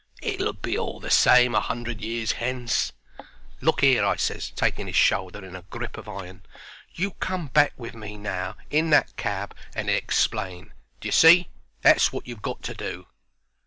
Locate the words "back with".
7.49-7.93